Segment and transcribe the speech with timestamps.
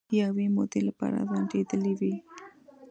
[0.09, 2.13] د یوې مودې لپاره ځنډیدېلې وې